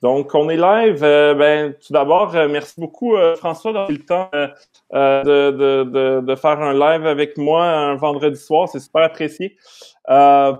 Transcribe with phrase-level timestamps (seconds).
[0.00, 1.02] Donc, on est live.
[1.02, 6.20] Euh, ben, tout d'abord, euh, merci beaucoup, euh, François, d'avoir eu le temps de, de,
[6.20, 8.68] de, faire un live avec moi un vendredi soir.
[8.68, 9.56] C'est super apprécié.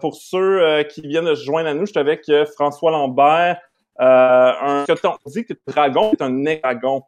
[0.01, 3.61] pour ceux qui viennent de se joindre à nous, je suis avec François Lambert,
[3.98, 7.05] un que on dit que le dragon est un dragon.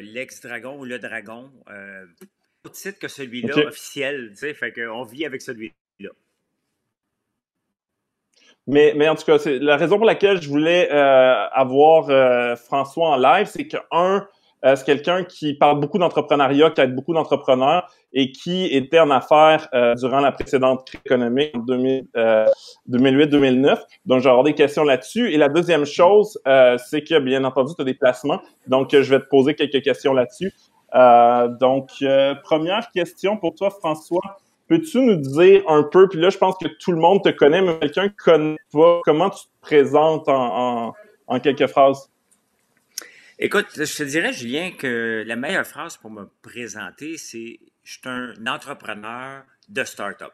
[0.00, 1.50] l'ex-dragon ou le dragon,
[2.64, 5.74] autre titre que celui-là officiel, tu sais, fait qu'on vit avec celui-là.
[8.66, 12.54] Mais, mais en tout cas, c'est la raison pour laquelle je voulais euh, avoir euh,
[12.54, 14.24] François en live, c'est que un,
[14.64, 19.10] euh, c'est quelqu'un qui parle beaucoup d'entrepreneuriat, qui aide beaucoup d'entrepreneurs et qui était en
[19.10, 21.64] affaires durant la précédente crise économique en
[22.88, 23.78] 2008-2009.
[24.04, 25.32] Donc, j'ai avoir des questions là-dessus.
[25.32, 28.40] Et la deuxième chose, c'est que, bien entendu, tu as des placements.
[28.66, 30.52] Donc, je vais te poser quelques questions là-dessus.
[31.58, 31.88] donc,
[32.44, 34.41] première question pour toi, François.
[34.72, 37.60] Peux-tu nous dire un peu, puis là, je pense que tout le monde te connaît,
[37.60, 40.94] mais quelqu'un connaît pas, comment tu te présentes en,
[41.42, 42.10] quelques phrases?
[43.38, 48.00] Écoute, je te dirais, Julien, que la meilleure phrase pour me présenter, c'est je suis
[48.06, 50.32] un entrepreneur de start-up.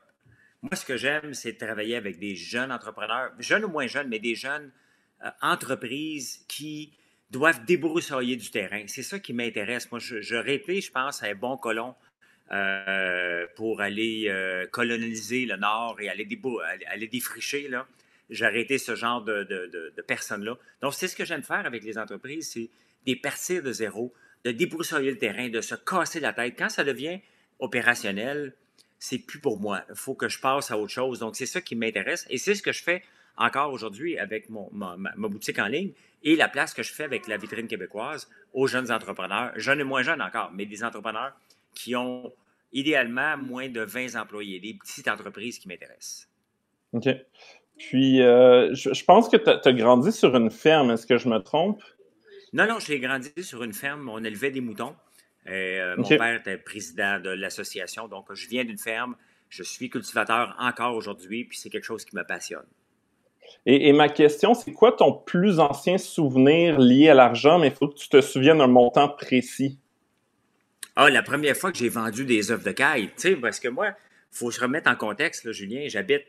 [0.63, 4.21] Moi, ce que j'aime, c'est travailler avec des jeunes entrepreneurs, jeunes ou moins jeunes, mais
[4.21, 4.71] des jeunes
[5.25, 6.93] euh, entreprises qui
[7.33, 8.85] doivent débroussailler du terrain.
[8.87, 9.91] C'est ça qui m'intéresse.
[9.91, 11.97] Moi, je, je je pense, à un bon colon
[12.51, 16.27] euh, pour aller euh, coloniser le Nord et aller,
[16.87, 17.69] aller défricher.
[17.69, 17.87] Là.
[18.31, 20.57] J'ai arrêté ce genre de, de, personnes-là.
[20.81, 22.71] Donc, c'est ce que j'aime faire avec les entreprises, c'est
[23.05, 26.55] des partir de zéro, de débroussailler le terrain, de se casser la tête.
[26.57, 27.21] Quand ça devient
[27.59, 28.55] opérationnel,
[28.99, 29.85] c'est plus pour moi.
[29.91, 31.19] Il faut que je passe à autre chose.
[31.19, 32.27] Donc, c'est ça qui m'intéresse.
[32.31, 33.03] Et c'est ce que je fais
[33.37, 37.05] encore aujourd'hui avec mon, ma, ma, boutique en ligne et la place que je fais
[37.05, 41.33] avec la vitrine québécoise aux jeunes entrepreneurs, jeunes et moins jeunes encore, mais des entrepreneurs
[41.75, 42.33] qui ont
[42.73, 46.29] idéalement moins de 20 employés, des petites entreprises qui m'intéressent.
[46.93, 47.09] OK.
[47.79, 51.39] Puis, euh, je, pense que tu as, grandi sur une ferme, est-ce que je me
[51.39, 51.83] trompe?
[52.53, 54.97] Non, non, j'ai grandi sur une ferme, on élevait des moutons.
[55.49, 59.17] Euh, mon père était président de l'association, donc je viens d'une ferme,
[59.49, 62.67] je suis cultivateur encore aujourd'hui, puis c'est quelque chose qui me passionne.
[63.65, 67.75] Et, et ma question, c'est quoi ton plus ancien souvenir lié à l'argent, mais il
[67.75, 69.79] faut que tu te souviennes d'un montant précis?
[71.01, 73.69] Ah, la première fois que j'ai vendu des œufs de caille, tu sais, parce que
[73.69, 75.87] moi, il faut se remettre en contexte, Julien.
[75.87, 76.25] J'habite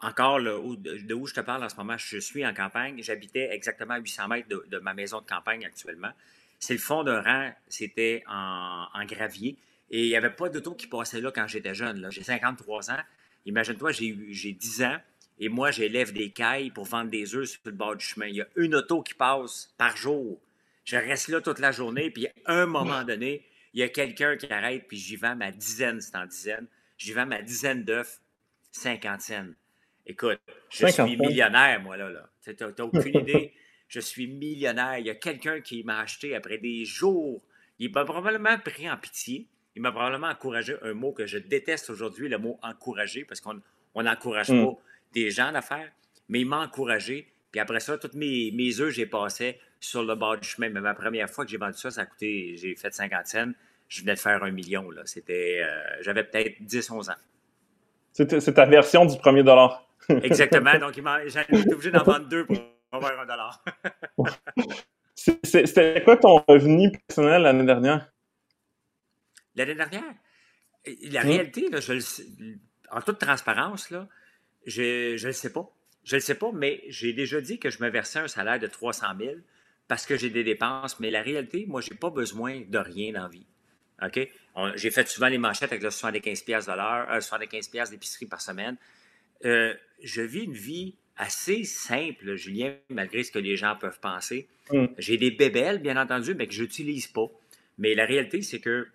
[0.00, 1.98] encore là, de où je te parle en ce moment.
[1.98, 3.02] Je suis en campagne.
[3.02, 6.08] J'habitais exactement à 800 mètres de, ma maison de campagne actuellement.
[6.58, 9.58] C'est le fond d'un rang, c'était en, gravier.
[9.90, 12.08] Et il n'y avait pas d'auto qui passait là quand j'étais jeune.
[12.10, 13.02] J'ai 53 ans.
[13.44, 14.96] Imagine-toi, j'ai 10 ans
[15.38, 18.24] et moi, j'élève des cailles pour vendre des œufs sur le bord du chemin.
[18.24, 20.40] Il y a une auto qui passe par jour.
[20.86, 23.44] Je reste là toute la journée, puis à un moment donné,
[23.74, 26.66] il y a quelqu'un qui arrête, puis j'y vends ma dizaine, c'est en dizaine.
[26.98, 28.20] J'y vends ma dizaine d'œufs,
[28.72, 29.46] 50 cents.
[30.06, 30.40] Écoute,
[30.70, 32.10] je suis millionnaire, moi, là.
[32.10, 32.28] là.
[32.42, 33.52] Tu n'as aucune idée.
[33.88, 34.98] Je suis millionnaire.
[34.98, 37.42] Il y a quelqu'un qui m'a acheté après des jours.
[37.78, 39.46] Il m'a probablement pris en pitié.
[39.74, 43.62] Il m'a probablement encouragé un mot que je déteste aujourd'hui, le mot encourager, parce qu'on
[43.94, 44.64] n'encourage hmm.
[44.64, 44.78] pas
[45.14, 45.90] des gens à faire.
[46.28, 47.31] Mais il m'a encouragé.
[47.52, 50.70] Puis après ça, toutes mes, mes œufs, j'ai passé sur le bord du chemin.
[50.70, 53.52] Mais ma première fois que j'ai vendu ça, ça a coûté, j'ai fait 50 cents.
[53.88, 54.90] Je venais de faire un million.
[54.90, 55.02] Là.
[55.04, 57.16] C'était, euh, j'avais peut-être 10-11 ans.
[58.12, 59.86] C'est ta version du premier dollar.
[60.08, 60.78] Exactement.
[60.78, 62.56] Donc, été obligé d'en vendre deux pour
[62.90, 63.62] avoir un dollar.
[65.14, 68.10] C'était quoi ton revenu personnel l'année dernière?
[69.54, 70.14] L'année dernière?
[71.10, 71.92] La réalité, là, je
[72.90, 74.08] en toute transparence, là,
[74.66, 75.70] je ne le sais pas.
[76.04, 78.66] Je ne sais pas, mais j'ai déjà dit que je me versais un salaire de
[78.66, 79.34] 300 000
[79.88, 80.98] parce que j'ai des dépenses.
[81.00, 83.46] Mais la réalité, moi, je n'ai pas besoin de rien dans la vie.
[84.02, 84.28] OK?
[84.74, 88.26] J'ai fait souvent les manchettes avec le 75 pièces de l'heure, euh, 75 pièces d'épicerie
[88.26, 88.76] par semaine.
[89.44, 94.48] Euh, je vis une vie assez simple, Julien, malgré ce que les gens peuvent penser.
[94.70, 94.86] Mm.
[94.98, 97.26] J'ai des bébelles, bien entendu, mais que je n'utilise pas.
[97.78, 98.88] Mais la réalité, c'est que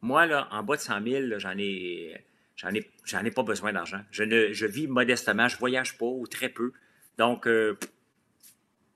[0.00, 2.16] moi, là, en bas de 100 000, j'en ai
[2.56, 4.00] J'en ai, j'en ai pas besoin d'argent.
[4.10, 6.72] Je, ne, je vis modestement, je voyage pas ou très peu.
[7.18, 7.78] Donc, euh,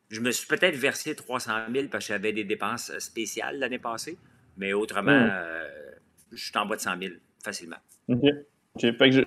[0.09, 4.17] je me suis peut-être versé 300 000 parce que j'avais des dépenses spéciales l'année passée,
[4.57, 5.31] mais autrement, hmm.
[5.31, 5.69] euh,
[6.33, 7.13] je suis en bas de 100 000
[7.45, 7.77] facilement.
[8.09, 8.25] OK.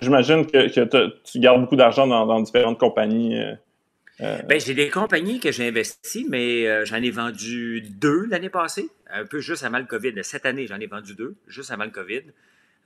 [0.02, 3.40] j'imagine que, tu gardes beaucoup d'argent dans, différentes compagnies.
[3.40, 8.88] Euh, ben, j'ai des compagnies que j'ai investies, mais j'en ai vendu deux l'année passée,
[9.10, 10.12] un peu juste avant le COVID.
[10.22, 12.22] Cette année, j'en ai vendu deux, juste avant le COVID.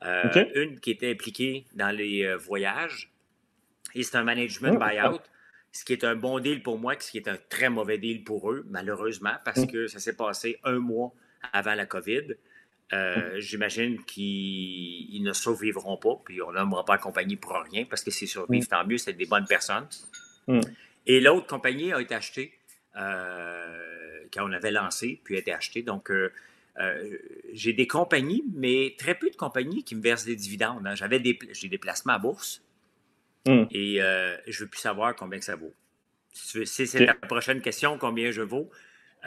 [0.04, 3.10] Euh, une qui était impliquée dans les euh, voyages.
[3.94, 5.20] Et c'est un management buyout,
[5.72, 8.22] ce qui est un bon deal pour moi, ce qui est un très mauvais deal
[8.22, 9.66] pour eux, malheureusement, parce mm.
[9.66, 11.12] que ça s'est passé un mois
[11.52, 12.34] avant la COVID.
[12.92, 18.02] Euh, j'imagine qu'ils ne survivront pas, puis on n'aimera pas la compagnie pour rien, parce
[18.02, 18.68] que c'est survivre, mm.
[18.68, 19.88] tant mieux, c'est des bonnes personnes.
[20.46, 20.60] Mm.
[21.06, 22.52] Et l'autre compagnie a été achetée
[22.96, 25.82] euh, quand on avait lancé, puis a été achetée.
[25.82, 26.32] Donc, euh,
[27.52, 30.86] j'ai des compagnies, mais très peu de compagnies qui me versent des dividendes.
[30.86, 30.94] Hein.
[30.94, 32.62] J'avais des, j'ai des placements à bourse,
[33.46, 33.64] mm.
[33.70, 33.98] et
[34.46, 35.74] je veux plus savoir combien que ça vaut.
[36.32, 38.70] Si c'est la prochaine question, combien je vaux.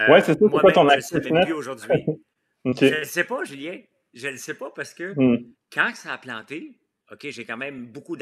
[0.07, 1.89] oui, c'est ça, c'est ton actif aujourd'hui.
[2.65, 3.79] Je ne sais pas, Julien.
[4.13, 5.45] Je ne sais pas parce que hmm.
[5.71, 6.73] quand ça a planté,
[7.11, 8.15] OK, j'ai quand même beaucoup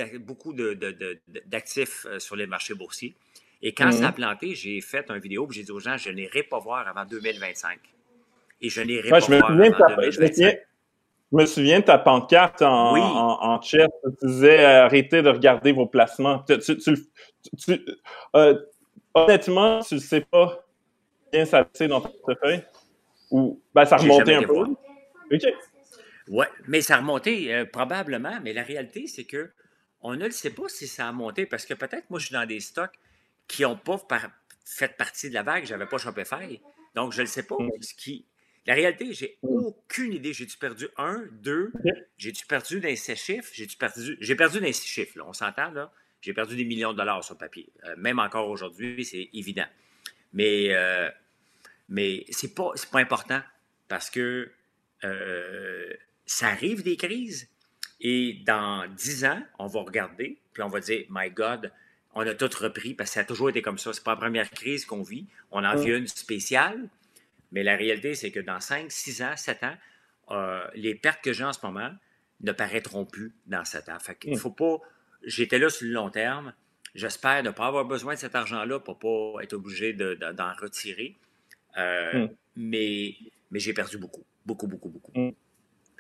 [1.46, 3.16] d'actifs euh, sur les marchés boursiers.
[3.62, 4.16] Et quand ça a hmm.
[4.16, 7.06] planté, j'ai fait une vidéo où j'ai dit aux gens, je n'irai pas voir avant
[7.06, 7.80] 2025.
[8.62, 10.58] Et je n'irai pas voir avant 2025.
[11.32, 13.88] Je me souviens de ta pancarte en, en, chat.
[14.20, 16.44] Tu disais arrêtez de regarder vos placements.
[18.36, 18.60] Euh,
[19.14, 20.66] honnêtement, tu ne sais pas
[21.32, 22.64] bien ça dans ton portefeuille?
[23.32, 24.66] Ou ben, ça remontait un peu?
[25.32, 25.44] OK.
[26.30, 29.52] Oui, mais ça a remonté euh, probablement, mais la réalité, c'est que
[30.02, 32.34] on ne le sait pas si ça a monté parce que peut-être moi, je suis
[32.34, 32.98] dans des stocks
[33.48, 34.00] qui n'ont pas
[34.64, 36.62] fait partie de la vague, je n'avais pas Shopify.
[36.96, 37.56] Donc, je ne le sais pas.
[37.60, 37.70] Mm.
[37.82, 38.26] Ce qui...
[38.66, 40.34] La réalité, j'ai aucune idée.
[40.34, 41.72] J'ai-tu perdu un, deux?
[42.18, 43.50] J'ai-tu perdu dans ces chiffres?
[43.54, 44.18] J'ai-tu perdu.
[44.20, 45.26] J'ai perdu dans ces chiffres, là.
[45.28, 45.92] On s'entend, là?
[46.22, 47.70] J'ai perdu des millions de dollars sur papier.
[47.86, 49.68] Euh, même encore aujourd'hui, c'est évident.
[50.34, 51.10] Mais euh,
[51.88, 53.42] mais c'est pas, pas important
[53.88, 54.52] parce que
[55.04, 55.94] euh,
[56.26, 57.50] ça arrive des crises.
[58.02, 61.72] Et dans dix ans, on va regarder, puis on va dire, My God,
[62.14, 63.92] on a tout repris parce que ça a toujours été comme ça.
[63.92, 65.28] C'est pas la première crise qu'on vit.
[65.52, 66.90] On en vit une spéciale.
[67.52, 69.76] Mais la réalité, c'est que dans cinq, six ans, sept ans,
[70.32, 71.92] euh, les pertes que j'ai en ce moment
[72.42, 74.00] ne paraîtront plus dans sept ans.
[74.00, 74.78] Fait qu'il faut pas.
[75.24, 76.54] J'étais là sur le long terme.
[76.96, 81.18] J'espère ne pas avoir besoin de cet argent-là pour pas être obligé d'en retirer.
[81.78, 82.30] Euh, hmm.
[82.56, 83.16] Mais,
[83.52, 84.26] mais j'ai perdu beaucoup.
[84.46, 85.12] Beaucoup, beaucoup, beaucoup.
[85.14, 85.32] Hmm.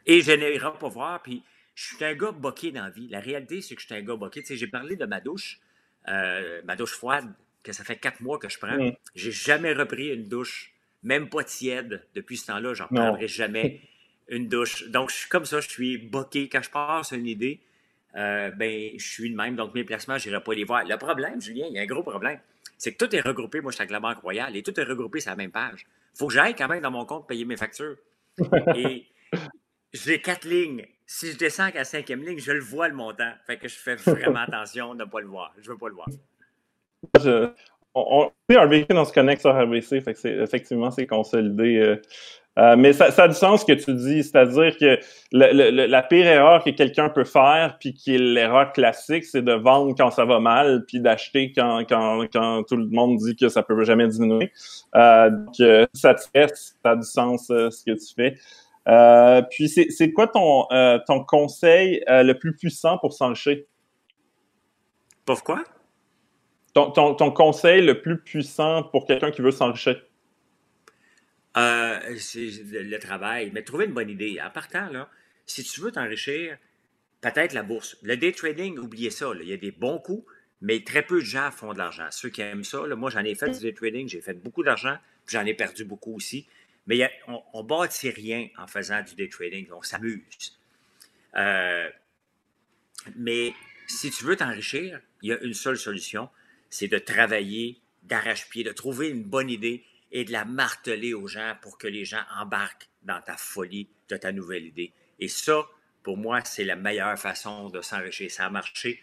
[0.05, 1.21] Et je n'irai pas voir.
[1.21, 1.43] Puis
[1.75, 3.07] je suis un gars boqué dans la vie.
[3.09, 4.41] La réalité, c'est que je suis un gars boqué.
[4.41, 5.59] Tu sais, j'ai parlé de ma douche,
[6.07, 7.31] euh, ma douche froide,
[7.63, 8.77] que ça fait quatre mois que je prends.
[8.77, 8.91] Hmm.
[9.15, 10.73] J'ai jamais repris une douche,
[11.03, 12.05] même pas tiède.
[12.15, 13.81] Depuis ce temps-là, j'en prendrai jamais
[14.27, 14.89] une douche.
[14.89, 16.49] Donc, je suis comme ça, je suis boqué.
[16.49, 17.59] Quand je passe une idée,
[18.15, 19.55] euh, ben, je suis de même.
[19.55, 20.83] Donc, mes placements, je n'irai pas les voir.
[20.85, 22.39] Le problème, Julien, il y a un gros problème
[22.79, 23.61] c'est que tout est regroupé.
[23.61, 25.85] Moi, je suis avec la Banque Royale et tout est regroupé sur la même page.
[26.15, 27.97] Il faut que j'aille quand même dans mon compte payer mes factures.
[28.75, 29.05] et
[29.91, 30.87] j'ai quatre lignes.
[31.05, 33.33] Si je descends à la cinquième ligne, je le vois le montant.
[33.45, 35.53] Fait que je fais vraiment attention de ne pas le voir.
[35.57, 36.07] Je ne veux pas le voir.
[37.19, 37.51] Je,
[38.07, 41.77] on, on, RBC, on se connecte sur RBC, effectivement, c'est consolidé.
[41.77, 42.01] Euh,
[42.57, 44.99] euh, mais ça, a du sens ce que tu dis, c'est-à-dire que
[45.31, 49.95] la pire erreur que quelqu'un peut faire, puis qui est l'erreur classique, c'est de vendre
[49.95, 51.85] quand ça va mal, puis d'acheter quand,
[52.67, 54.51] tout le monde dit que ça peut jamais diminuer.
[54.95, 58.35] Euh, donc, ça te fait, ça a du sens ce que tu fais.
[59.51, 60.65] Puis c'est quoi ton,
[61.07, 63.59] ton conseil le plus puissant pour s'enrichir?
[65.23, 65.63] Pourquoi?
[66.93, 70.01] Ton, conseil le plus puissant pour quelqu'un qui veut s'enrichir?
[71.57, 73.51] Euh, c'est le, travail.
[73.53, 74.39] Mais trouver une bonne idée.
[74.41, 75.09] En partant, là,
[75.45, 76.57] si tu veux t'enrichir,
[77.21, 77.97] peut-être la bourse.
[78.03, 79.31] Le day trading, oubliez ça.
[79.41, 80.25] Il y a des bons coups,
[80.61, 82.07] mais très peu de gens font de l'argent.
[82.11, 84.97] Ceux qui aiment ça, moi, j'en ai fait du day trading, j'ai fait beaucoup d'argent,
[85.25, 86.47] puis j'en ai perdu beaucoup aussi.
[86.87, 89.67] Mais on ne bâtit rien en faisant du day trading.
[89.71, 90.59] On s'amuse.
[91.35, 91.89] Euh,
[93.15, 93.53] mais
[93.87, 96.29] si tu veux t'enrichir, il y a une seule solution,
[96.69, 101.55] c'est de travailler d'arrache-pied, de trouver une bonne idée, et de la marteler aux gens
[101.61, 104.91] pour que les gens embarquent dans ta folie de ta nouvelle idée.
[105.19, 105.67] Et ça,
[106.03, 108.31] pour moi, c'est la meilleure façon de s'enrichir.
[108.31, 109.01] Ça a marché.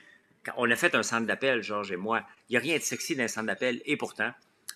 [0.56, 2.26] On a fait un centre d'appel, Georges et moi.
[2.48, 4.32] Il n'y a rien de sexy dans un centre d'appel et pourtant,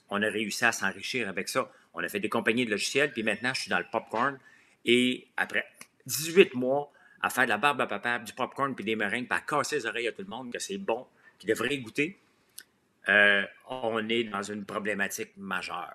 [0.09, 1.71] on a réussi à s'enrichir avec ça.
[1.95, 4.39] On a fait des compagnies de logiciels, puis maintenant, je suis dans le popcorn.
[4.85, 5.67] Et après
[6.07, 6.93] 18 mois
[7.23, 9.77] à faire de la barbe à papa, du popcorn, puis des meringues, puis à casser
[9.77, 11.07] les oreilles à tout le monde que c'est bon,
[11.39, 12.19] qu'ils devraient goûter,
[13.09, 15.95] euh, on est dans une problématique majeure.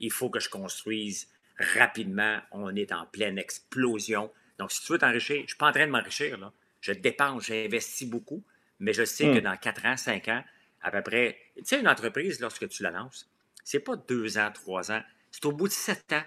[0.00, 1.28] Il faut que je construise
[1.58, 2.40] rapidement.
[2.50, 4.30] On est en pleine explosion.
[4.58, 6.52] Donc, si tu veux t'enrichir, je ne suis pas en train de m'enrichir.
[6.80, 8.42] Je dépense, j'investis beaucoup,
[8.80, 9.42] mais je sais que hmm.
[9.42, 10.44] dans 4 ans, 5 ans,
[10.82, 13.28] à peu près, tu sais, une entreprise, lorsque tu l'annonces,
[13.64, 16.22] c'est pas 2 ans, 3 ans, c'est au bout de 7 ans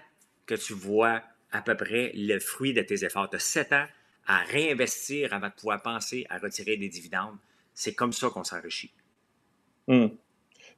[0.46, 3.28] que tu vois à peu près le fruit de tes efforts.
[3.30, 3.86] Tu as 7 ans
[4.26, 7.36] à réinvestir avant de pouvoir penser à retirer des dividendes.
[7.74, 8.92] C'est comme ça qu'on s'enrichit.
[9.88, 10.06] Hmm.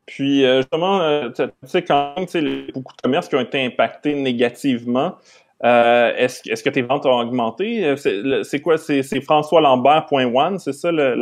[0.07, 3.37] Puis, euh, justement, euh, tu sais, quand même, il y a beaucoup de commerces qui
[3.37, 5.17] ont été impactés négativement.
[5.65, 7.97] Euh, est-ce, est que tes ventes ont augmenté?
[7.97, 8.77] C'est, quoi?
[8.77, 11.17] C'est, François Lambert.one, c'est ça le,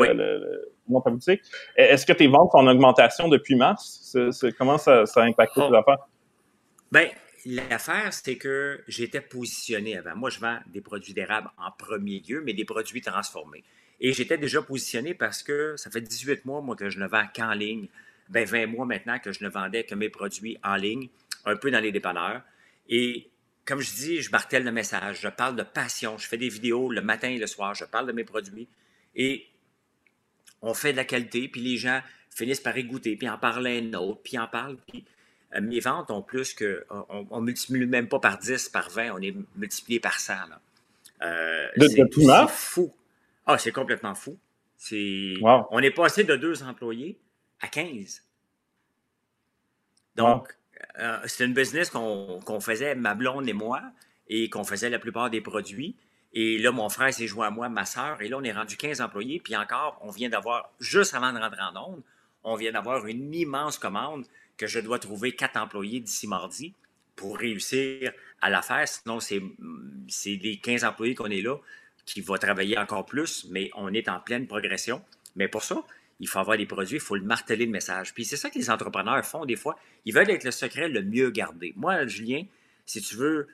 [0.89, 1.43] nom politique?
[1.77, 4.17] Est-ce que tes ventes sont en augmentation depuis mars?
[4.59, 5.75] comment ça, a impacté tes oh.
[5.75, 6.09] affaires?
[6.91, 7.09] Bien,
[7.47, 10.17] l'affaire, c'est que j'étais positionné avant.
[10.17, 13.63] Moi, je vends des produits d'érable en premier lieu, mais des produits transformés.
[14.03, 17.27] Et j'étais déjà positionné parce que ça fait 18 mois, moi, que je ne vends
[17.35, 17.87] qu'en ligne.
[18.29, 21.09] Ben, 20 mois maintenant que je ne vendais que mes produits en ligne,
[21.45, 22.43] un peu dans les dépanneurs.
[22.89, 23.31] Et
[23.65, 26.91] comme je dis, je martèle le message, je parle de passion, je fais des vidéos
[26.91, 28.67] le matin et le soir, je parle de mes produits.
[29.15, 29.47] Et
[30.63, 33.67] on fait de la qualité, puis les gens finissent par y goûter, puis en parlent
[33.67, 34.79] un autre, puis en parlent.
[34.89, 35.05] Puis
[35.55, 36.85] euh, mes ventes ont plus que.
[36.91, 40.33] On ne multiplie même pas par 10, par 20, on est multiplié par 100.
[40.33, 40.61] Là.
[41.23, 42.01] Euh, c'est
[42.49, 42.93] fou.
[43.47, 44.39] Ah, c'est complètement fou.
[44.77, 47.19] C'est, On est passé de deux employés
[47.61, 48.25] à 15.
[50.17, 50.49] Donc,
[50.99, 53.81] euh, c'est une business qu'on, faisait, ma blonde et moi,
[54.29, 55.97] et qu'on faisait la plupart des produits.
[56.33, 58.77] Et là, mon frère s'est joint à moi, ma soeur, et là, on est rendu
[58.77, 59.41] 15 employés.
[59.41, 62.03] Puis encore, on vient d'avoir, juste avant de rentrer en onde,
[62.45, 66.75] on vient d'avoir une immense commande que je dois trouver quatre employés d'ici mardi
[67.15, 68.89] pour réussir à la faire.
[68.89, 69.43] Sinon, c'est,
[70.09, 71.57] c'est les 15 employés qu'on est là
[72.05, 75.03] qui vont travailler encore plus, mais on est en pleine progression.
[75.37, 75.83] Mais pour ça,
[76.21, 78.15] il faut avoir des produits, il faut le marteler le message.
[78.15, 79.79] Puis c'est ça que les entrepreneurs font des fois.
[80.05, 81.73] Ils veulent être le secret le mieux gardé.
[81.77, 82.45] Moi, Julien,
[82.87, 83.49] si tu veux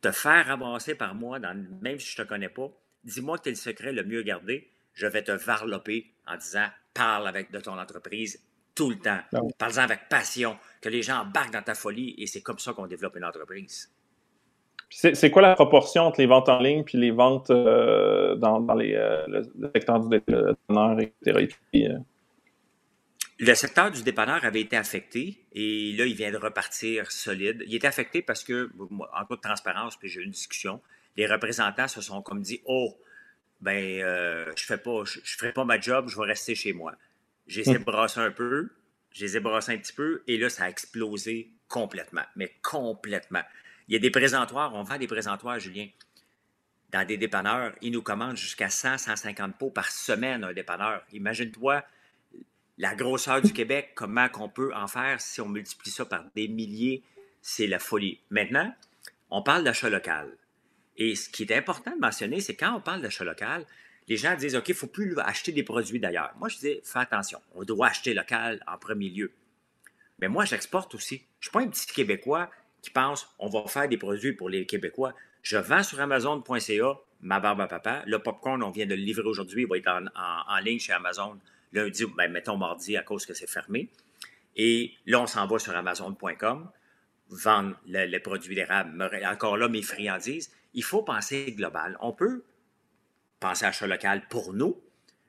[0.00, 2.70] te faire avancer par moi, même si je ne te connais pas,
[3.04, 6.66] dis-moi que tu es le secret le mieux gardé, je vais te varloper en disant
[6.94, 8.42] parle avec de ton entreprise
[8.74, 9.20] tout le temps.
[9.58, 12.86] Parle-en avec passion, que les gens embarquent dans ta folie et c'est comme ça qu'on
[12.86, 13.90] développe une entreprise.
[14.92, 18.94] C'est quoi la proportion entre les ventes en ligne puis les ventes euh, dans, les,
[18.94, 21.48] euh, le, secteur du dépanneur, etc.
[21.76, 21.98] Euh?
[23.38, 27.62] Le secteur du dépanneur avait été affecté et là, il vient de repartir solide.
[27.66, 30.80] Il était affecté parce que, en de transparence, puis j'ai eu une discussion,
[31.16, 32.98] les représentants se sont comme dit Oh,
[33.60, 34.00] ben,
[34.56, 36.94] je fais pas, je, ferai pas ma job, je vais rester chez moi.
[37.46, 38.70] J'ai essayé de brasser un peu,
[39.12, 43.42] j'ai essayé de brasser un petit peu et là, ça a explosé complètement, mais complètement.
[43.90, 45.88] Il y a des présentoirs, on vend des présentoirs, Julien.
[46.90, 51.02] Dans des dépanneurs, ils nous commandent jusqu'à 100, 150 pots par semaine, un dépanneur.
[51.12, 51.82] Imagine-toi
[52.78, 56.46] la grosseur du Québec, comment qu'on peut en faire si on multiplie ça par des
[56.46, 57.02] milliers,
[57.42, 58.20] c'est la folie.
[58.30, 58.72] Maintenant,
[59.28, 60.36] on parle d'achat local.
[60.96, 63.66] Et ce qui est important de mentionner, c'est quand on parle d'achat local,
[64.06, 66.32] les gens disent OK, il ne faut plus acheter des produits d'ailleurs.
[66.38, 69.32] Moi, je dis fais attention, on doit acheter local en premier lieu.
[70.20, 71.16] Mais moi, j'exporte aussi.
[71.16, 72.50] Je ne suis pas un petit Québécois
[72.82, 75.14] qui pensent on va faire des produits pour les Québécois.
[75.42, 78.02] Je vends sur Amazon.ca ma barbe à papa.
[78.06, 79.62] Le popcorn, on vient de le livrer aujourd'hui.
[79.62, 81.38] Il va être en, ligne chez Amazon
[81.72, 83.88] lundi, ben, mettons mardi à cause que c'est fermé.
[84.56, 86.68] Et là, on s'en va sur Amazon.com,
[87.28, 89.10] vendre les produits d'érable.
[89.24, 90.50] Encore là, mes friandises.
[90.74, 91.96] Il faut penser global.
[92.00, 92.44] On peut
[93.40, 94.80] penser à achat local pour nous,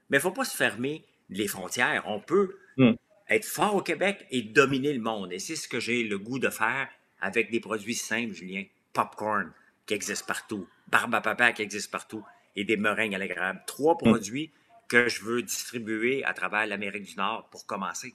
[0.10, 2.03] mais il ne faut pas se fermer les frontières.
[2.05, 2.93] On peut hmm.
[3.29, 5.31] être fort au Québec et dominer le monde.
[5.31, 6.89] Et c'est ce que j'ai le goût de faire
[7.21, 8.63] avec des produits simples, Julien.
[8.93, 9.51] Popcorn
[9.85, 12.23] qui existe partout, barbe à papa qui existe partout
[12.55, 13.61] et des meringues à l'agréable.
[13.65, 14.09] Trois hmm.
[14.09, 14.51] produits
[14.89, 18.13] que je veux distribuer à travers l'Amérique du Nord pour commencer.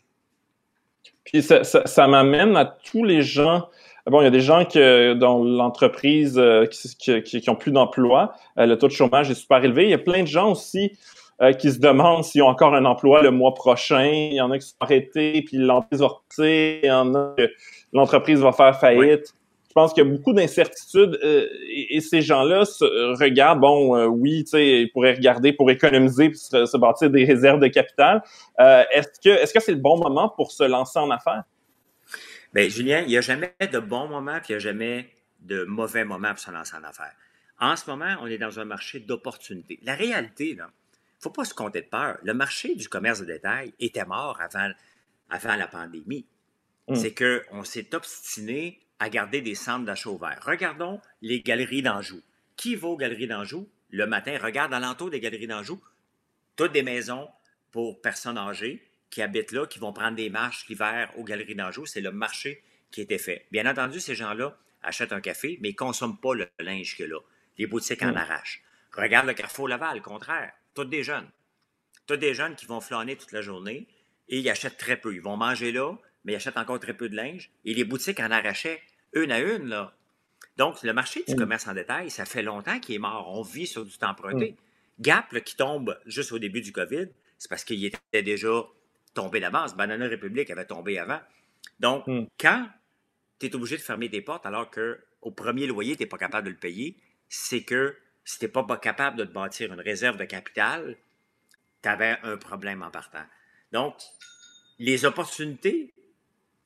[1.24, 3.68] Puis ça, m'amène à tous les gens.
[4.06, 8.34] Bon, il y a des gens que, dans l'entreprise euh, qui, qui, ont plus d'emploi,
[8.58, 9.84] euh, le taux de chômage est super élevé.
[9.84, 10.92] Il y a plein de gens aussi
[11.42, 14.06] euh, qui se demandent s'ils ont encore un emploi le mois prochain.
[14.06, 16.80] Il y en a qui sont arrêtés, puis l'entreprise va repartir.
[16.82, 17.50] Il y en a que
[17.92, 19.34] l'entreprise va faire faillite.
[19.68, 22.62] Je pense qu'il y a beaucoup d'incertitudes euh, et, ces gens-là
[23.20, 27.26] regardent, bon, euh, oui, tu sais, ils pourraient regarder pour économiser puis se, bâtir des
[27.26, 28.22] réserves de capital.
[28.58, 31.42] est-ce que est-ce que c'est le bon moment pour se lancer en affaires?
[32.54, 35.64] Bien, Julien, il n'y a jamais de bon moment puis il n'y a jamais de
[35.64, 37.12] mauvais moment pour se lancer en affaires.
[37.60, 39.78] En ce moment, on est dans un marché d'opportunités.
[39.82, 40.70] La réalité, là,
[41.18, 42.18] faut pas se compter de peur.
[42.22, 44.70] Le marché du commerce de détail était mort avant,
[45.30, 46.26] avant la pandémie.
[46.88, 46.94] Hmm.
[46.94, 50.40] C'est qu'on s'est obstiné à garder des centres d'achat ouverts.
[50.44, 52.22] Regardons les galeries d'Anjou.
[52.56, 53.68] Qui va aux galeries d'Anjou?
[53.90, 54.38] Le matin?
[54.40, 55.80] Regarde alentour des galeries d'Anjou.
[56.56, 57.28] Toutes des maisons
[57.72, 61.86] pour personnes âgées qui habitent là, qui vont prendre des marches l'hiver aux galeries d'Anjou.
[61.86, 63.46] C'est le marché qui était fait.
[63.50, 67.06] Bien entendu, ces gens-là achètent un café, mais ils ne consomment pas le linge qu'il
[67.06, 67.20] y a là.
[67.58, 68.16] Les boutiques en hmm.
[68.16, 68.62] arrachent.
[68.92, 70.52] Regarde le Carrefour Laval, contraire.
[70.76, 71.28] Toutes des jeunes.
[72.06, 73.88] Toutes des jeunes qui vont flâner toute la journée
[74.28, 75.14] et ils achètent très peu.
[75.14, 77.50] Ils vont manger là, mais ils achètent encore très peu de linge.
[77.64, 78.80] Et les boutiques en arrachaient
[79.14, 79.94] une à une, là.
[80.58, 81.38] Donc, le marché du mm.
[81.38, 83.26] commerce en détail, ça fait longtemps qu'il est mort.
[83.34, 84.52] On vit sur du temps emprunté.
[84.52, 85.02] Mm.
[85.02, 88.64] Gap, qui tombe juste au début du COVID, c'est parce qu'il était déjà
[89.14, 89.74] tombé d'avance.
[89.74, 91.20] Banana République avait tombé avant.
[91.80, 92.26] Donc, mm.
[92.38, 92.68] quand
[93.38, 96.46] tu es obligé de fermer tes portes alors qu'au premier loyer, tu n'es pas capable
[96.46, 96.96] de le payer,
[97.28, 100.96] c'est que si tu n'es pas capable de te bâtir une réserve de capital,
[101.80, 103.24] tu avais un problème en partant.
[103.70, 103.94] Donc,
[104.80, 105.94] les opportunités,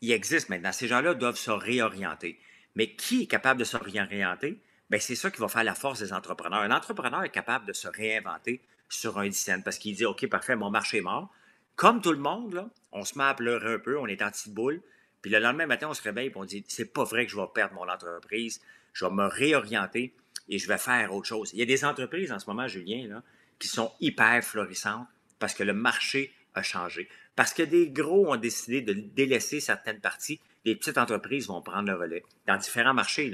[0.01, 0.73] ils existent maintenant.
[0.73, 2.41] Ces gens-là doivent se réorienter.
[2.75, 4.59] Mais qui est capable de se réorienter?
[4.89, 6.61] Bien, c'est ça qui va faire la force des entrepreneurs.
[6.61, 10.57] Un entrepreneur est capable de se réinventer sur un dizaine parce qu'il dit OK, parfait,
[10.57, 11.31] mon marché est mort.
[11.77, 14.55] Comme tout le monde, on se met à pleurer un peu, on est en petite
[14.55, 14.81] boule.
[15.21, 17.37] Puis le lendemain matin, on se réveille et on dit c'est pas vrai que je
[17.37, 18.63] vais perdre mon entreprise,
[18.95, 20.15] je vais me réorienter
[20.51, 21.51] et je vais faire autre chose.
[21.55, 23.23] Il y a des entreprises en ce moment, Julien,
[23.59, 25.07] qui sont hyper florissantes
[25.39, 27.09] parce que le marché a changé.
[27.37, 31.89] Parce que des gros ont décidé de délaisser certaines parties, les petites entreprises vont prendre
[31.89, 33.33] le relais dans différents marchés.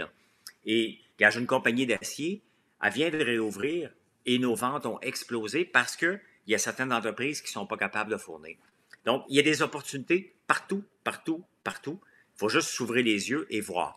[0.67, 2.43] Et il y a une compagnie d'acier,
[2.83, 3.91] elle vient de réouvrir
[4.27, 7.79] et nos ventes ont explosé parce qu'il y a certaines entreprises qui ne sont pas
[7.79, 8.57] capables de fournir.
[9.07, 11.99] Donc, il y a des opportunités partout, partout, partout.
[12.35, 13.97] Il faut juste s'ouvrir les yeux et voir.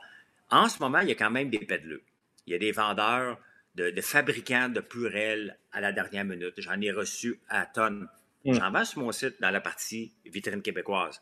[0.49, 2.03] En ce moment, il y a quand même des pédaleux.
[2.49, 3.37] Il y a des vendeurs
[3.75, 6.55] de, fabricants de purelles à la dernière minute.
[6.57, 8.07] J'en ai reçu à tonnes.
[8.43, 8.53] Mm.
[8.53, 11.21] J'en vends sur mon site dans la partie vitrine québécoise.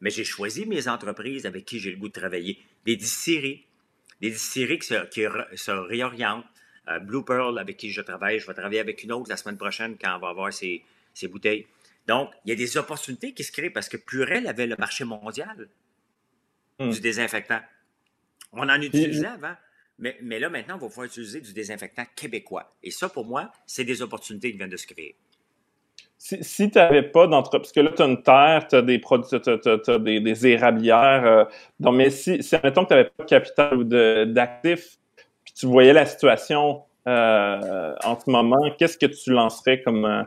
[0.00, 2.58] Mais j'ai choisi mes entreprises avec qui j'ai le goût de travailler.
[2.84, 3.64] Des distilleries.
[4.20, 6.44] Des distilleries qui se, réorientent.
[6.88, 9.56] Euh, Blue Pearl, avec qui je travaille, je vais travailler avec une autre la semaine
[9.56, 10.82] prochaine quand on va avoir ces,
[11.28, 11.66] bouteilles.
[12.08, 15.04] Donc, il y a des opportunités qui se créent parce que Purel avait le marché
[15.04, 15.68] mondial
[16.80, 16.90] mm.
[16.90, 17.60] du désinfectant.
[18.52, 19.54] On en utilisait avant.
[19.98, 22.72] Mais, mais, là, maintenant, on va pouvoir utiliser du désinfectant québécois.
[22.82, 25.16] Et ça, pour moi, c'est des opportunités qui viennent de se créer.
[26.18, 28.98] Si, tu n'avais pas d'entreprise, parce que là, tu as une terre, tu as des
[28.98, 31.24] produits, tu as, des, des, érablières.
[31.26, 31.44] Euh,
[31.78, 34.96] donc, mais si, si admettons que tu n'avais pas de capital ou d'actifs,
[35.44, 40.22] puis tu voyais la situation euh, en ce moment, qu'est-ce que tu lancerais comme, euh,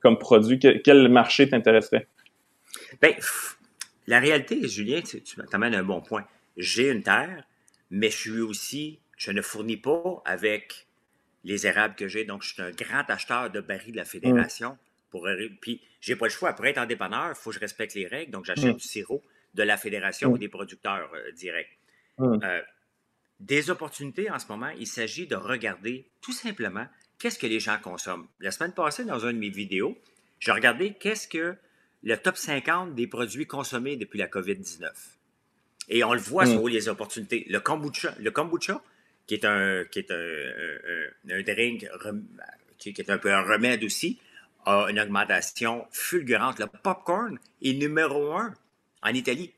[0.00, 0.58] comme produit?
[0.58, 2.06] quel marché t'intéresserait?
[3.00, 3.12] Bien,
[4.06, 6.24] la réalité, Julien, tu, tu m'amènes un bon point.
[6.58, 7.44] J'ai une terre,
[7.90, 10.86] mais je suis aussi, je ne fournis pas avec
[11.44, 12.24] les érables que j'ai.
[12.24, 14.78] Donc, je suis un grand acheteur de barils de la Fédération.
[15.10, 15.28] Pour,
[15.60, 16.52] puis, j'ai pas le choix.
[16.52, 18.30] Pour être indépendant, il faut que je respecte les règles.
[18.30, 19.22] Donc, j'achète du sirop
[19.54, 21.78] de la Fédération ou des producteurs euh, directs.
[22.20, 22.62] Euh,
[23.40, 26.86] des opportunités en ce moment, il s'agit de regarder tout simplement
[27.18, 28.28] qu'est-ce que les gens consomment.
[28.38, 29.98] La semaine passée, dans une de mes vidéos,
[30.38, 31.56] j'ai regardé qu'est-ce que
[32.02, 34.90] le top 50 des produits consommés depuis la COVID-19.
[35.88, 36.52] Et on le voit mm.
[36.52, 37.46] sur les opportunités.
[37.48, 38.82] Le kombucha, le kombucha
[39.26, 41.86] qui est un, qui est un, un, drink
[42.78, 44.18] qui, est un peu un remède aussi,
[44.66, 46.58] a une augmentation fulgurante.
[46.58, 48.54] Le popcorn est numéro un
[49.02, 49.52] en Italie.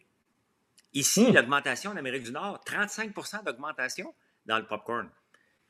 [0.95, 1.35] Ici, mm.
[1.35, 4.15] l'augmentation en Amérique du Nord, 35% d'augmentation
[4.47, 5.09] dans le popcorn.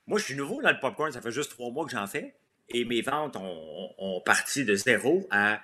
[0.07, 2.35] Moi, je suis nouveau dans le popcorn, ça fait juste trois mois que j'en fais.
[2.69, 5.61] Et mes ventes ont, ont, parti de zéro à.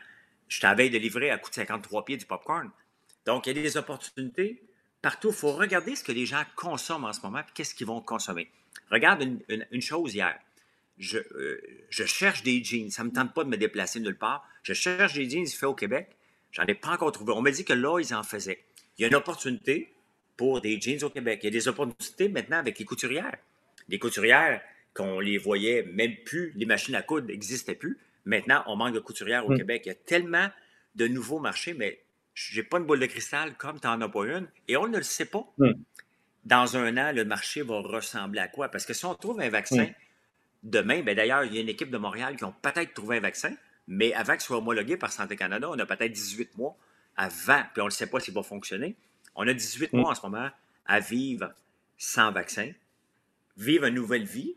[0.47, 2.71] Je t'avais de livrer à coût de 53 pieds du popcorn.
[3.27, 4.63] Donc, il y a des opportunités
[5.03, 5.29] partout.
[5.29, 8.01] Il faut regarder ce que les gens consomment en ce moment et qu'est-ce qu'ils vont
[8.01, 8.51] consommer.
[8.91, 10.39] Regarde une, chose hier.
[11.15, 12.91] Euh, je, cherche des jeans.
[12.91, 14.47] Ça ne me tente pas de me déplacer nulle part.
[14.63, 16.09] Je cherche des jeans faits au Québec.
[16.53, 17.33] J'en ai pas encore trouvé.
[17.33, 18.65] On m'a dit que là, ils en faisaient.
[18.97, 19.93] Il y a une opportunité
[20.37, 21.41] pour des jeans au Québec.
[21.43, 23.37] Il y a des opportunités maintenant avec les couturières.
[23.89, 24.61] Les couturières,
[24.95, 27.99] qu'on les voyait même plus, les machines à coudre n'existaient plus.
[28.25, 29.59] Maintenant, on manque de couturières au hmm.
[29.59, 29.83] Québec.
[29.85, 30.49] Il y a tellement
[30.95, 32.01] de nouveaux marchés, mais
[32.39, 34.99] j'ai pas une boule de cristal comme tu n'en as pas une, et on ne
[34.99, 35.45] le sait pas.
[35.59, 35.73] Hmm.
[36.45, 38.69] Dans un an, le marché va ressembler à quoi?
[38.69, 39.95] Parce que si on trouve un vaccin hmm.
[40.63, 43.21] demain, ben d'ailleurs, il y a une équipe de Montréal qui ont peut-être trouvé un
[43.21, 43.55] vaccin,
[43.89, 46.77] mais avant qu'il soit homologué par Santé Canada, on a peut-être 18 mois
[47.17, 48.95] avant, puis on ne sait pas s'il va fonctionner.
[49.35, 49.97] On a 18 hmm.
[49.99, 50.49] mois en ce moment
[50.87, 51.53] à vivre
[51.97, 52.71] sans vaccin,
[53.57, 54.55] vivre une nouvelle vie.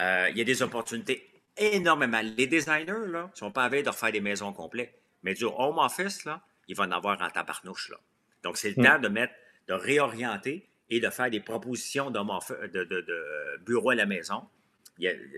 [0.00, 2.20] Euh, il y a des opportunités énormément.
[2.22, 4.96] Les designers, là, ne sont pas à de refaire des maisons complètes.
[5.22, 7.90] Mais du home office, là, il va en avoir en tabarnouche.
[7.90, 7.96] Là.
[8.44, 8.86] Donc, c'est le hmm.
[8.86, 9.34] temps de mettre,
[9.66, 14.48] de réorienter et de faire des propositions de, de, bureau à la maison.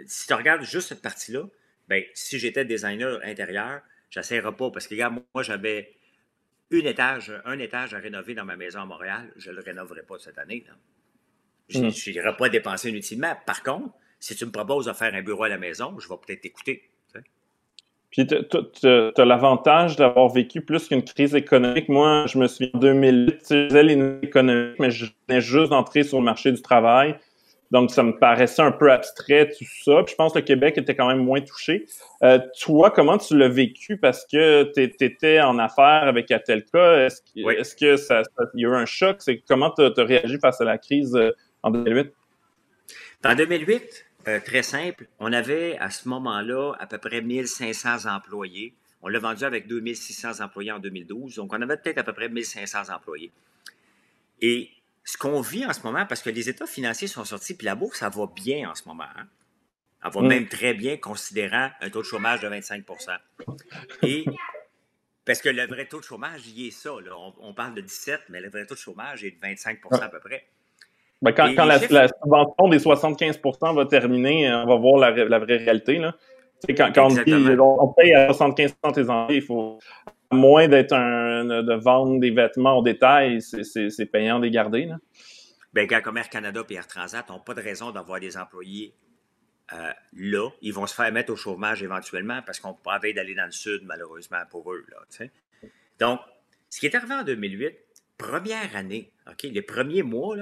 [0.06, 1.44] si tu regardes juste cette partie-là,
[1.88, 5.96] ben, si j'étais designer intérieur, je n'essaierais pas parce que, regarde, moi, j'avais
[6.70, 9.32] un étage, un étage à rénover dans ma maison à Montréal.
[9.36, 10.66] Je ne le rénoverai pas cette année.
[11.68, 12.36] Je n'irai hmm.
[12.36, 13.34] pas dépenser inutilement.
[13.46, 16.16] Par contre, si tu me proposes de faire un bureau à la maison, je vais
[16.26, 16.91] peut-être t'écouter.
[18.12, 18.36] Puis tu
[18.86, 21.88] as, l'avantage d'avoir vécu plus qu'une crise économique.
[21.88, 26.02] Moi, je me suis en 2008, je faisais les économiques, mais je venais juste d'entrer
[26.04, 27.16] sur le marché du travail.
[27.70, 30.02] Donc, ça me paraissait un peu abstrait, tout ça.
[30.02, 31.86] Puis je pense que le Québec était quand même moins touché.
[32.22, 33.96] Euh, toi, comment tu l'as vécu?
[33.96, 37.06] Parce que tu étais en affaires avec Atelka.
[37.06, 38.22] Est-ce que, ça,
[38.54, 39.16] y a eu un choc?
[39.20, 41.30] C'est comment tu as, réagi face à la crise euh,
[41.62, 42.12] en 2008?
[43.24, 45.06] En 2008, euh, très simple.
[45.18, 48.74] On avait à ce moment-là à peu près 1500 employés.
[49.02, 51.36] On l'a vendu avec 2600 employés en 2012.
[51.36, 53.32] Donc, on avait peut-être à peu près 1500 employés.
[54.40, 54.70] Et
[55.04, 57.74] ce qu'on vit en ce moment, parce que les états financiers sont sortis, puis la
[57.74, 59.08] bourse, ça va bien en ce moment.
[59.16, 59.26] Hein.
[60.04, 60.26] Elle va mm.
[60.28, 62.84] même très bien, considérant un taux de chômage de 25
[64.02, 64.24] Et
[65.24, 66.90] parce que le vrai taux de chômage, il est ça.
[67.40, 70.20] On, parle de 17%, mais le vrai taux de chômage est de 25% à peu
[70.20, 70.46] près.
[71.22, 75.56] Ben, quand, quand la, subvention des 75% va terminer, on va voir la, la vraie
[75.56, 75.98] réalité.
[75.98, 76.14] Là.
[76.76, 79.78] Quand, quand on, dit, on paye à 75% tes entrées, il faut,
[80.30, 84.86] à moins d'être un, de vendre des vêtements au détail, c'est payant de les garder.
[84.86, 84.98] Là.
[85.72, 88.94] Bien, Canada et Air Transat n'ont pas de raison d'avoir des employés
[89.72, 93.34] euh, là, ils vont se faire mettre au chômage éventuellement parce qu'on pas envie d'aller
[93.34, 94.84] dans le sud, malheureusement, pour eux.
[94.90, 95.26] Là,
[95.98, 96.20] Donc,
[96.68, 97.74] ce qui est arrivé en 2008,
[98.18, 100.36] première année, OK, les premiers mois,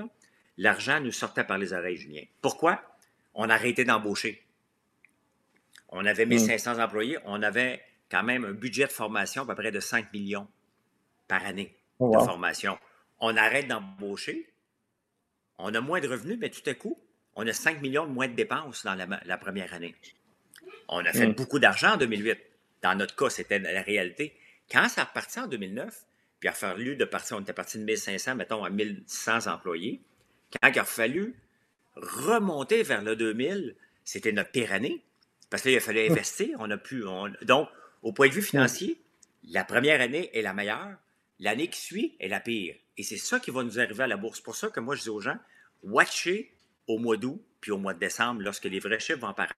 [0.61, 2.23] l'argent nous sortait par les oreilles, Julien.
[2.43, 2.83] Pourquoi?
[3.35, 4.45] On a arrêté d'embaucher.
[5.89, 6.81] On avait 1500 hmm.
[6.81, 10.47] employés, on avait quand même un budget de formation à peu près de 5 millions
[11.27, 12.79] par année oh, de formation.
[13.21, 14.53] On arrête d'embaucher,
[15.59, 17.01] on a moins de revenus, mais tout à coup,
[17.35, 19.95] on a 5 millions de moins de dépenses dans la, première année.
[20.89, 21.33] On a fait hmm.
[21.33, 22.39] beaucoup d'argent en 2008.
[22.83, 24.37] Dans notre cas, c'était la réalité.
[24.71, 26.05] Quand ça repartit en 2009,
[26.39, 30.03] puis il a fallu de partir, on était parti de 1500, mettons, à 1100 employés.
[30.53, 31.35] Quand il a fallu
[31.97, 35.03] remonter vers le 2000, c'était notre pire année.
[35.49, 36.57] Parce qu'il a fallu investir.
[36.61, 37.05] On a pu.
[37.43, 37.69] donc,
[38.03, 39.01] au point de vue financier,
[39.45, 40.97] la première année est la meilleure.
[41.39, 42.77] L'année qui suit est la pire.
[42.97, 44.39] Et c'est ça qui va nous arriver à la bourse.
[44.39, 45.39] C'est pour ça que moi, je dis aux gens,
[45.83, 46.55] watchez
[46.87, 49.55] au mois d'août puis au mois de décembre lorsque les vrais chiffres vont apparaître.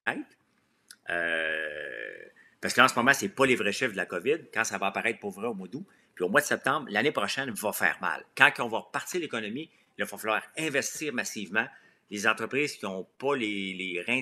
[1.09, 2.25] Euh,
[2.61, 4.39] parce qu'en ce moment, ce n'est pas les vrais chiffres de la COVID.
[4.53, 7.11] Quand ça va apparaître pour vrai au mois d'août, puis au mois de septembre, l'année
[7.11, 8.23] prochaine va faire mal.
[8.37, 11.65] Quand on va repartir l'économie, il va falloir investir massivement.
[12.09, 14.21] Les entreprises qui n'ont pas les, reins,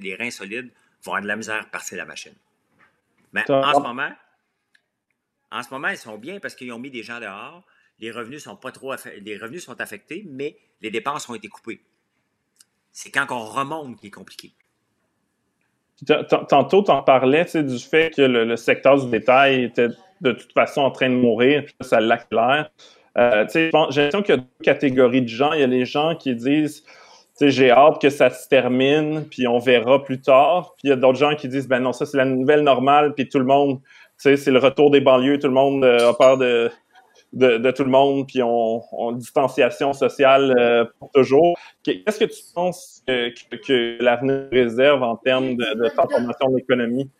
[0.00, 0.70] les reins solides
[1.02, 2.34] vont avoir de la misère à partir la machine.
[3.32, 4.12] Mais en ce moment,
[5.50, 7.64] en ce moment, ils sont bien parce qu'ils ont mis des gens dehors.
[8.00, 11.80] Les revenus sont pas trop les revenus sont affectés, mais les dépenses ont été coupées.
[12.90, 14.52] C'est quand on remonte qui est compliqué.
[16.48, 19.88] Tantôt, tu en parlais du fait que le, secteur du détail était
[20.20, 22.70] de toute façon en train de mourir, puis ça l'accélère.
[23.16, 25.52] Euh, j'ai l'impression qu'il y a deux catégories de gens.
[25.52, 26.84] Il y a les gens qui disent
[27.40, 30.74] j'ai hâte que ça se termine, puis on verra plus tard.
[30.76, 33.14] Puis il y a d'autres gens qui disent ben non, ça c'est la nouvelle normale,
[33.14, 33.80] puis tout le monde,
[34.16, 36.70] c'est le retour des banlieues, tout le monde euh, a peur de,
[37.72, 41.58] tout le monde, puis on, on distanciation sociale euh, pour toujours.
[41.82, 47.10] Qu'est-ce que tu penses que, l'avenir réserve en termes de, transformation de l'économie?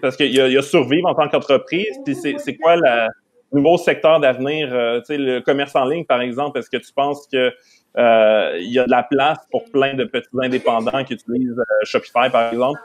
[0.00, 3.08] Parce qu'il y, y, a survivre en tant qu'entreprise, puis c'est quoi le
[3.52, 4.72] nouveau secteur d'avenir?
[4.72, 7.52] Euh, le commerce en ligne, par exemple, est-ce que tu penses que
[7.98, 12.30] euh, il y a de la place pour plein de petits indépendants qui utilisent Shopify,
[12.30, 12.80] par exemple?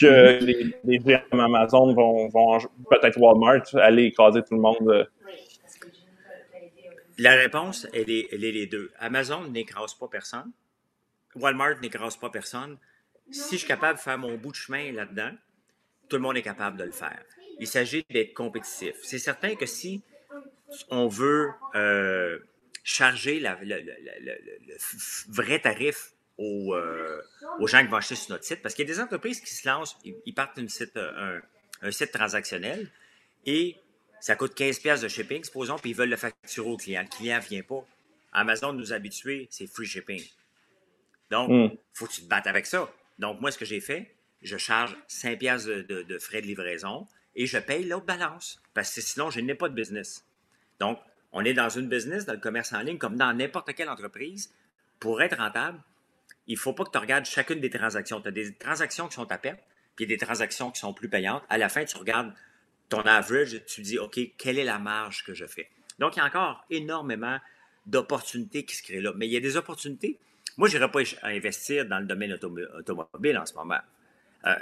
[0.00, 2.58] que les, les Amazon vont, vont
[2.90, 5.06] peut-être Walmart aller écraser tout le monde
[7.18, 8.92] la réponse, elle est, les deux.
[9.00, 10.52] Amazon n'écrase pas personne.
[11.34, 12.78] Walmart n'écrase pas personne.
[13.30, 15.32] Si je suis capable de faire mon bout de chemin là-dedans,
[16.08, 17.20] tout le monde est capable de le faire.
[17.60, 18.94] Il s'agit d'être compétitif.
[19.02, 20.02] C'est certain que si
[20.90, 22.38] on veut euh,
[22.84, 23.48] charger le,
[25.28, 27.20] vrai tarif euh,
[27.58, 29.52] aux, gens qui vont acheter sur notre site, parce qu'il y a des entreprises qui
[29.52, 31.40] se lancent, ils, partent d'un site, un,
[31.82, 32.90] un, site transactionnel
[33.46, 33.76] et
[34.20, 37.02] ça coûte 15 pièces de shipping, supposons, puis ils veulent le facturer au client.
[37.02, 37.84] Le client ne vient pas.
[38.32, 40.22] Amazon nous habitués, c'est free shipping.
[41.30, 41.76] Donc, il hmm.
[41.92, 42.90] faut que tu te battes avec ça.
[43.18, 47.06] Donc, moi, ce que j'ai fait, je charge 5 pièces de, frais de livraison
[47.38, 50.26] et je paye l'autre balance parce que sinon, je n'ai pas de business.
[50.80, 50.98] Donc,
[51.32, 54.52] on est dans une business, dans le commerce en ligne, comme dans n'importe quelle entreprise.
[54.98, 55.80] Pour être rentable,
[56.48, 58.20] il ne faut pas que tu regardes chacune des transactions.
[58.20, 59.60] Tu as des transactions qui sont à perte,
[59.94, 61.44] puis des transactions qui sont plus payantes.
[61.48, 62.34] À la fin, tu regardes
[62.88, 65.70] ton average, tu dis, OK, quelle est la marge que je fais?
[66.00, 67.38] Donc, il y a encore énormément
[67.86, 69.12] d'opportunités qui se créent là.
[69.14, 70.18] Mais il y a des opportunités.
[70.56, 73.78] Moi, je n'irai pas investir dans le domaine automobile en ce moment.
[74.46, 74.56] Euh,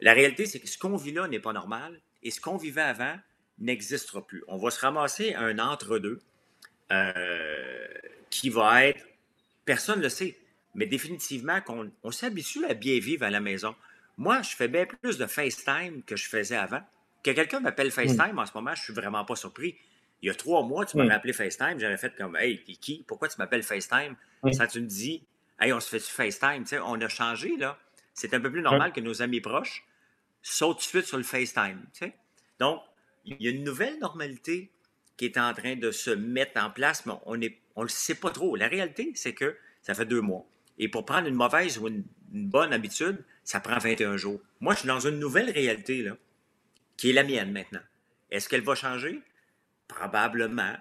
[0.00, 2.82] la réalité, c'est que ce qu'on vit là n'est pas normal et ce qu'on vivait
[2.82, 3.16] avant
[3.58, 4.44] n'existera plus.
[4.46, 6.20] On va se ramasser à un entre-deux
[6.92, 7.86] euh,
[8.30, 9.04] qui va être,
[9.64, 10.36] personne ne le sait,
[10.74, 13.74] mais définitivement qu'on on, s'habitue à bien vivre à la maison.
[14.16, 16.80] Moi, je fais bien plus de FaceTime que je faisais avant.
[17.24, 19.76] Que quelqu'un m'appelle FaceTime en ce moment, je suis vraiment pas surpris.
[20.22, 23.04] Il y a trois mois, tu m'avais appelé FaceTime, j'avais fait comme Hey, t'es qui?
[23.06, 24.16] Pourquoi tu m'appelles FaceTime?
[24.52, 25.24] Ça, tu me dis
[25.60, 26.62] Hey, on se fait FaceTime?
[26.62, 27.78] Tu sais, on a changé, là.
[28.14, 29.84] C'est un peu plus normal que nos amis proches
[30.52, 31.84] sautent tout de suite sur le FaceTime.
[32.58, 32.82] Donc,
[33.24, 34.70] il y a une nouvelle normalité
[35.16, 37.48] qui est en train de se mettre en place, mais on ne
[37.82, 38.56] le sait pas trop.
[38.56, 40.46] La réalité, c'est que ça fait deux mois.
[40.78, 44.38] Et pour prendre une mauvaise ou une, bonne habitude, ça prend 21 jours.
[44.60, 46.16] Moi, je suis dans une nouvelle réalité, là
[46.98, 47.80] qui est la mienne maintenant.
[48.30, 49.22] Est-ce qu'elle va changer?
[49.86, 50.76] Probablement.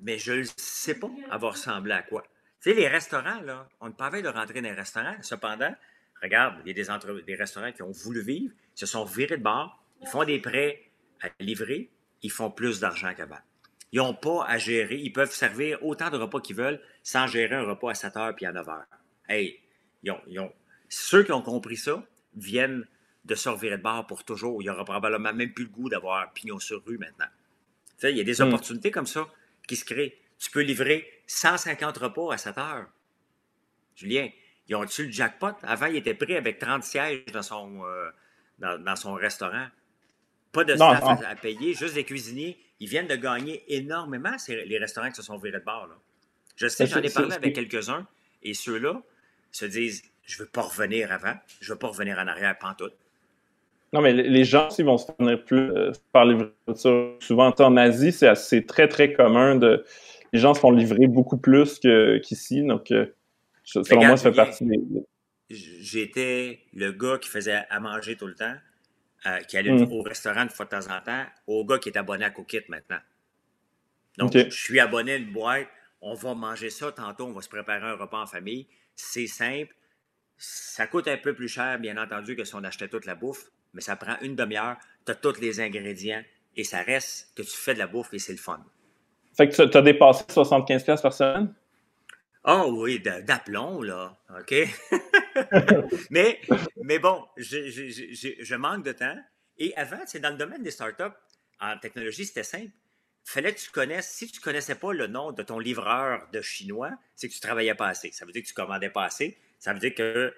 [0.00, 2.22] Mais je ne sais pas, va ressembler à quoi.
[2.60, 5.16] Tu sais, les restaurants, là, on ne pas de rentrer dans les restaurants.
[5.22, 5.72] Cependant,
[6.22, 7.20] regarde, il y a des, entre...
[7.20, 10.90] des restaurants qui ont voulu vivre, se sont virés de bord, ils font des prêts
[11.20, 11.90] à livrer,
[12.22, 13.38] ils font plus d'argent qu'avant.
[13.92, 14.96] Ils n'ont pas à gérer.
[14.96, 18.34] Ils peuvent servir autant de repas qu'ils veulent sans gérer un repas à 7 heures
[18.34, 18.86] puis à 9 heures.
[19.28, 19.60] Hey,
[20.02, 20.52] ils ont,
[20.88, 22.04] ceux qui ont compris ça
[22.34, 22.86] viennent
[23.24, 24.62] de se revirer de bord pour toujours.
[24.62, 27.26] Il n'y aura probablement même plus le goût d'avoir pignon sur rue maintenant.
[27.26, 28.48] Tu sais, il y a des hmm.
[28.48, 29.26] opportunités comme ça
[29.66, 30.16] qui se créent.
[30.38, 32.86] Tu peux livrer 150 repas à 7 heures.
[33.96, 34.28] Julien,
[34.68, 35.52] ils ont-tu le jackpot?
[35.62, 38.10] Avant, il était pris avec 30 sièges dans son, euh,
[38.58, 39.66] dans, son restaurant.
[40.52, 42.58] Pas de staff À, payer, juste des cuisiniers.
[42.80, 45.88] Ils viennent de gagner énormément, les restaurants qui se sont virés de bord.
[46.56, 48.06] Je sais, j'en ai parlé avec quelques-uns,
[48.42, 49.00] et ceux-là
[49.52, 52.56] se disent Je ne veux pas revenir avant, je ne veux pas revenir en arrière,
[52.58, 52.94] pantoute.
[53.92, 56.26] Non, mais les gens aussi vont se tenir plus euh, par.
[57.20, 59.84] Souvent, en Asie, c'est très, très commun de.
[60.32, 62.62] Les gens se font livrer beaucoup plus qu'ici.
[62.62, 63.06] donc, euh,
[63.84, 64.78] selon moi, ça fait partie des.
[65.50, 68.54] J'étais le gars qui faisait à manger tout le temps,
[69.26, 69.90] euh, qui allait mm.
[69.92, 72.62] au restaurant de fois de temps en temps, au gars qui est abonné à Cookit
[72.68, 73.00] maintenant.
[74.18, 75.68] Donc, je suis abonné à une boîte.
[76.00, 78.66] On va manger ça tantôt, on va se préparer un repas en famille.
[78.94, 79.74] C'est simple.
[80.36, 83.50] Ça coûte un peu plus cher, bien entendu, que si on achetait toute la bouffe
[83.74, 86.22] mais ça prend une demi-heure, tu as tous les ingrédients
[86.56, 88.60] et ça reste que tu fais de la bouffe et c'est le fun.
[89.36, 91.54] Fait que tu as dépassé 75$ par semaine?
[92.44, 94.18] Oh oui, d'aplomb, là.
[94.38, 94.54] OK?
[96.10, 96.40] mais,
[96.82, 99.16] mais bon, je, manque de temps.
[99.58, 101.16] Et avant, c'est dans le domaine des startups,
[101.60, 102.70] en technologie, c'était simple.
[103.24, 106.40] Fallait que tu connaisses, si tu ne connaissais pas le nom de ton livreur de
[106.40, 108.10] chinois, c'est que tu travaillais pas assez.
[108.12, 109.36] Ça veut dire que tu commandais pas assez.
[109.58, 110.32] Ça veut dire que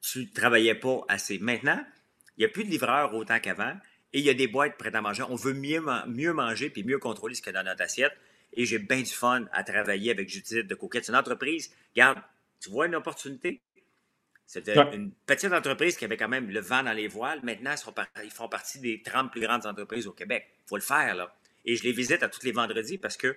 [0.00, 1.38] tu travaillais pas assez.
[1.38, 1.84] Maintenant,
[2.36, 3.76] il n'y a plus de livreurs autant qu'avant
[4.12, 5.24] et il y a des boîtes prêtes à manger.
[5.28, 8.16] On veut mieux, mieux manger puis mieux contrôler ce qu'il y a dans notre assiette.
[8.52, 11.04] Et j'ai bien du fun à travailler avec Judith de Coquette.
[11.04, 12.18] C'est une entreprise, regarde,
[12.60, 13.60] tu vois une opportunité?
[14.46, 17.38] C'était une petite entreprise qui avait quand même le vent dans les voiles.
[17.44, 17.72] Maintenant,
[18.24, 20.48] ils, font partie des 30 plus grandes entreprises au Québec.
[20.66, 21.32] Il faut le faire, là.
[21.64, 23.36] Et je les visite à tous les vendredis parce que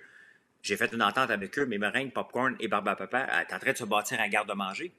[0.60, 1.66] j'ai fait une entente avec eux.
[1.66, 4.92] Mes meringues, popcorn et barbe à papa sont en train de se bâtir un garde-manger.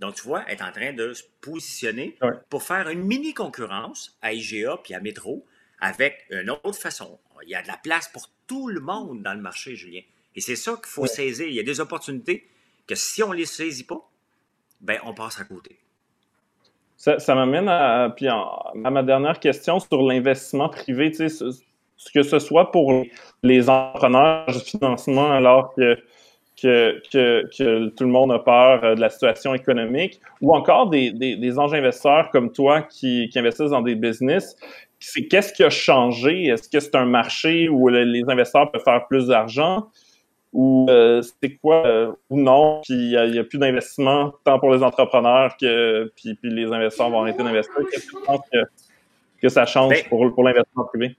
[0.00, 4.32] Donc, tu vois, est en train de se positionner pour faire une mini concurrence à
[4.32, 5.46] IGA puis à Métro
[5.80, 7.18] avec une autre façon.
[7.42, 10.02] Il y a de la place pour tout le monde dans le marché, Julien.
[10.36, 11.46] Et c'est ça qu'il faut saisir.
[11.46, 12.46] Il y a des opportunités
[12.86, 14.00] que si on ne les saisit pas,
[14.80, 15.78] ben on passe à côté.
[16.96, 21.10] Ça, m'amène à, puis à ma dernière question sur l'investissement privé.
[21.10, 21.44] Tu sais,
[21.96, 23.04] ce, que ce soit pour
[23.42, 25.96] les entrepreneurs de financement, alors que
[26.60, 31.10] que, que, tout le monde a peur euh, de la situation économique, ou encore des,
[31.10, 34.56] des, des anges investisseurs comme toi qui, qui investissent dans des business.
[35.00, 36.44] C'est qu'est-ce qui a changé?
[36.44, 39.90] Est-ce que c'est un marché où les investisseurs peuvent faire plus d'argent?
[40.52, 42.80] Ou euh, c'est quoi euh, ou non?
[42.84, 47.08] Puis il n'y a, plus d'investissement tant pour les entrepreneurs que puis, puis les investisseurs
[47.10, 47.74] vont arrêter d'investir.
[47.90, 48.58] Qu'est-ce que tu penses que,
[49.40, 51.16] que ça change ben pour, pour l'investissement privé?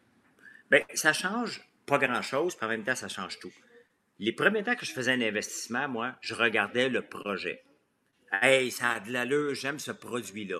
[0.70, 3.52] Bien, ça change pas grand-chose, puis en même temps, ça change tout.
[4.20, 7.64] Les premiers temps que je faisais un investissement, moi, je regardais le projet.
[8.42, 10.60] Hey, ça a de l'allure, j'aime ce produit-là.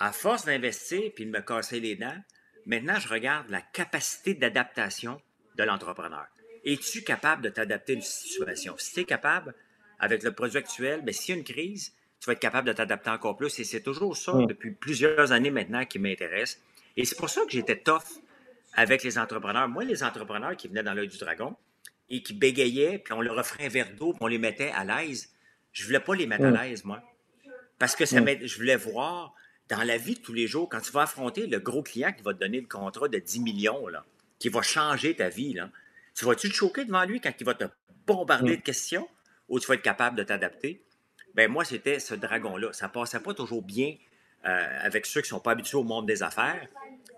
[0.00, 2.18] À force d'investir puis de me casser les dents,
[2.64, 5.20] maintenant, je regarde la capacité d'adaptation
[5.56, 6.26] de l'entrepreneur.
[6.64, 8.74] Es-tu capable de t'adapter à une situation?
[8.78, 9.54] Si tu es capable,
[9.98, 12.72] avec le produit actuel, bien, s'il y a une crise, tu vas être capable de
[12.72, 13.58] t'adapter encore plus.
[13.60, 14.46] Et c'est toujours ça, mm.
[14.46, 16.62] depuis plusieurs années maintenant, qui m'intéresse.
[16.96, 18.02] Et c'est pour ça que j'étais tough
[18.72, 19.68] avec les entrepreneurs.
[19.68, 21.56] Moi, les entrepreneurs qui venaient dans l'œil du dragon,
[22.08, 24.84] et qui bégayaient, puis on leur offrait un verre d'eau, puis on les mettait à
[24.84, 25.32] l'aise.
[25.72, 26.56] Je voulais pas les mettre à mm.
[26.56, 27.02] l'aise, moi.
[27.78, 28.46] Parce que ça mm.
[28.46, 29.34] je voulais voir
[29.70, 32.22] dans la vie de tous les jours, quand tu vas affronter le gros client qui
[32.22, 34.04] va te donner le contrat de 10 millions, là,
[34.38, 35.70] qui va changer ta vie, là,
[36.14, 37.64] tu vas-tu te choquer devant lui quand il va te
[38.06, 38.56] bombarder mm.
[38.56, 39.08] de questions
[39.48, 40.82] ou tu vas être capable de t'adapter?
[41.34, 42.72] Ben moi, c'était ce dragon-là.
[42.72, 43.94] Ça passait pas toujours bien
[44.44, 46.66] euh, avec ceux qui sont pas habitués au monde des affaires.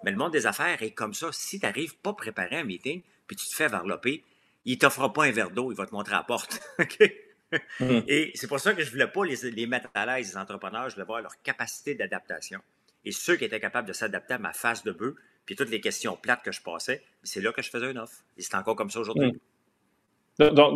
[0.05, 1.31] Mais le monde des affaires est comme ça.
[1.33, 4.23] Si tu n'arrives pas à préparer un meeting, puis tu te fais varloper,
[4.67, 6.61] il ne t'offrira pas un verre d'eau, il va te montrer à la porte.
[7.81, 8.01] Hmm.
[8.09, 10.89] Et c'est pour ça que je ne voulais pas les, mettre à l'aise, les entrepreneurs,
[10.89, 12.61] je voulais voir leur capacité d'adaptation.
[13.05, 15.81] Et ceux qui étaient capables de s'adapter à ma face de bœuf, puis toutes les
[15.81, 18.23] questions plates que je passais, c'est là que je faisais une offre.
[18.37, 19.33] Et c'est encore comme ça aujourd'hui.
[19.33, 19.39] Hmm.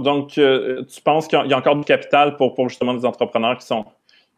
[0.02, 3.58] Donc, euh, tu penses qu'il y a encore du capital pour, pour justement des entrepreneurs
[3.58, 3.84] qui sont,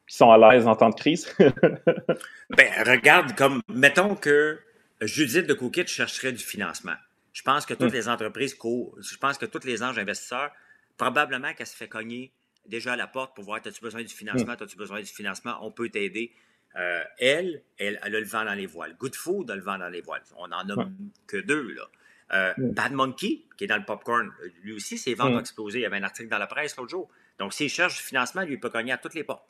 [0.06, 1.34] qui sont à l'aise en temps de crise?
[2.50, 4.58] ben, regarde, comme, mettons que
[5.00, 6.94] Judith de Cookit chercherait du financement.
[7.32, 7.96] Je pense que toutes hmm.
[7.96, 10.50] les entreprises, je pense que tous les anges investisseurs,
[10.98, 12.32] probablement qu'elle se fait cogner
[12.66, 14.62] déjà à la porte pour voir, as-tu besoin du financement, hmm.
[14.62, 16.34] as-tu besoin du financement, on peut t'aider.
[16.76, 18.94] Euh, elle, elle, a le vent dans les voiles.
[18.98, 20.22] Good Food a le vent dans les voiles.
[20.36, 20.88] On n'en a
[21.26, 21.88] que deux, là.
[22.34, 22.72] Euh, hmm.
[22.72, 24.30] Bad Monkey, qui est dans le popcorn,
[24.62, 25.78] lui aussi, ses ventes ont explosé.
[25.78, 27.08] Il y avait un article dans la presse l'autre jour.
[27.38, 29.48] Donc, s'il cherche du financement, lui, il peut cogner à toutes les portes.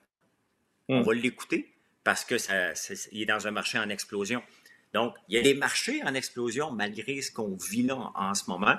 [0.89, 4.43] On va l'écouter parce que ça, est, il est dans un marché en explosion.
[4.95, 8.49] Donc, il y a des marchés en explosion malgré ce qu'on vit là en, ce
[8.49, 8.77] moment.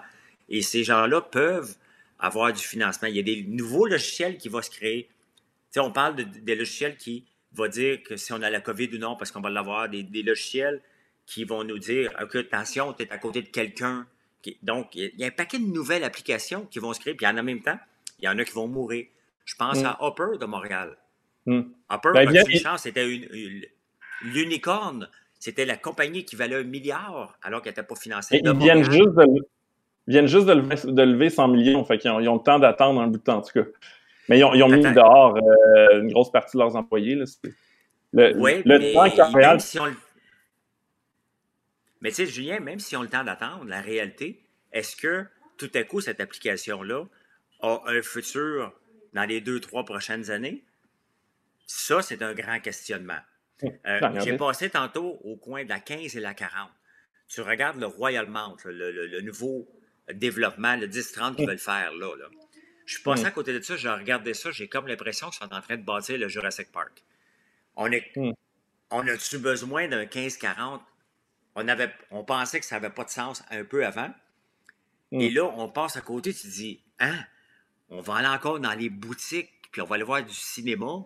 [0.47, 1.75] Et ces gens-là peuvent
[2.19, 3.07] avoir du financement.
[3.07, 5.09] Il y a des nouveaux logiciels qui vont se créer.
[5.77, 8.97] On parle de, des logiciels qui vont dire que si on a la COVID ou
[8.97, 10.81] non, parce qu'on va l'avoir, des, des, logiciels
[11.25, 14.07] qui vont nous dire, OK, attention, tu es à côté de quelqu'un.
[14.63, 17.13] Donc, il y a un paquet de nouvelles applications qui vont se créer.
[17.13, 17.79] Puis en même temps,
[18.19, 19.05] il y en a qui vont mourir.
[19.45, 19.85] Je pense mm.
[19.85, 20.97] à Hopper de Montréal.
[21.45, 21.61] Mm.
[21.89, 23.65] Hopper, ben, bien, c'était une,
[24.21, 25.09] l'unicorne.
[25.39, 28.41] C'était la compagnie qui valait un milliard alors qu'elle n'était pas financée.
[28.43, 29.47] ils viennent juste, de,
[30.11, 31.83] viennent juste de, lever, 100 millions.
[31.85, 33.69] Fait qu'ils ont, ils ont le temps d'attendre un bout de temps, en tout cas.
[34.27, 37.15] Mais ils ont, ils ont mis dehors euh, une grosse partie de leurs employés.
[37.15, 37.25] Là.
[38.13, 39.85] Le, oui, le mais temps si on
[42.01, 44.41] Mais tu sais, Julien, même si on a le temps d'attendre, la réalité,
[44.71, 45.25] est-ce que
[45.57, 47.03] tout à coup, cette application-là
[47.61, 48.73] a un futur
[49.13, 50.63] dans les deux, trois prochaines années?
[51.67, 53.19] Ça, c'est un grand questionnement.
[53.63, 56.69] Euh, j'ai passé tantôt au coin de la 15 et la 40.
[57.27, 59.67] Tu regardes le Royal Mount, le, nouveau
[60.13, 62.07] développement, le 10-30 qu'ils veulent faire là,
[62.85, 65.53] Je suis passé à côté de ça, j'ai regardé ça, j'ai comme l'impression qu'ils sont
[65.53, 67.03] en train de bâtir le Jurassic Park.
[67.75, 68.11] On est,
[68.91, 70.81] on a-tu besoin d'un 15-40?
[71.55, 74.13] On, avait, on pensait que ça n'avait pas de sens un peu avant.
[75.11, 77.17] Et là, on passe à côté, tu te dis, hein,
[77.89, 81.05] on va aller encore dans les boutiques, puis on va aller voir du cinéma.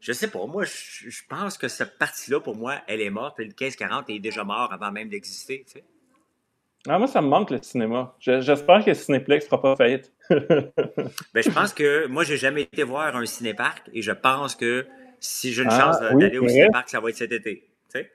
[0.00, 3.38] Je sais pas, moi, je, pense que cette partie-là, pour moi, elle est morte.
[3.38, 5.84] Le 1540 est déjà mort avant même d'exister, tu sais.
[6.86, 8.14] Ah, moi, ça me manque le cinéma.
[8.20, 10.12] J'espère que Cinéplex fera pas faillite.
[10.30, 14.86] ben, je pense que moi, j'ai jamais été voir un cinéparc et je pense que
[15.18, 17.66] si j'ai une ah, chance d'aller au cinéparc, ça va être cet été.
[17.88, 18.12] Sais?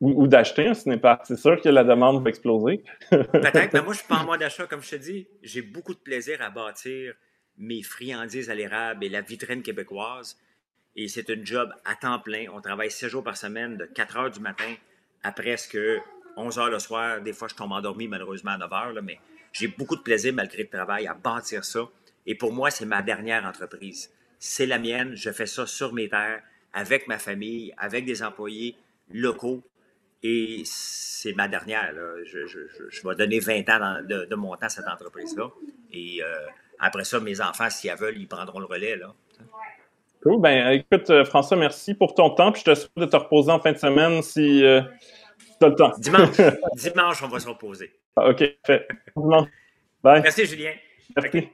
[0.00, 1.26] Ou, d'acheter un cinéparc.
[1.26, 2.82] C'est sûr que la demande va exploser.
[3.10, 5.28] Peut-être, mais moi, je suis pas en mode d'achat, comme je te dis.
[5.44, 7.14] J'ai beaucoup de plaisir à bâtir
[7.56, 10.36] mes friandises à l'érable et la vitrine québécoise.
[10.96, 12.46] Et c'est une job à temps plein.
[12.52, 14.74] On travaille 6 jours par semaine, de 4 heures du matin
[15.22, 15.78] à presque
[16.40, 17.20] 11 heures le soir.
[17.20, 19.18] Des fois, je tombe endormi, malheureusement, à 9 heures, mais
[19.52, 21.88] j'ai beaucoup de plaisir, malgré le travail, à bâtir ça.
[22.26, 24.10] Et pour moi, c'est ma dernière entreprise.
[24.38, 25.14] C'est la mienne.
[25.14, 28.76] Je fais ça sur mes terres, avec ma famille, avec des employés
[29.12, 29.62] locaux.
[30.22, 31.92] Et c'est ma dernière.
[32.24, 35.50] Je, vais donner 20 ans de, mon temps à cette entreprise-là.
[35.92, 36.26] Et euh,
[36.78, 38.98] après ça, mes enfants, s'ils veulent, ils prendront le relais.
[40.22, 40.40] Cool.
[40.40, 42.52] Ben, écoute, euh, François, merci pour ton temps.
[42.52, 44.82] Puis je te souhaite de te reposer en fin de semaine si euh,
[45.60, 45.92] tu as le temps.
[45.98, 46.36] Dimanche.
[46.74, 47.92] Dimanche, on va se reposer.
[48.16, 48.88] Ah, OK, fait.
[50.02, 50.22] Bye.
[50.22, 50.72] Merci, Julien.
[51.16, 51.48] Merci.